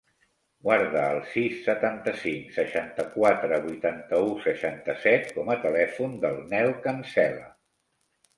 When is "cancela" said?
6.89-7.47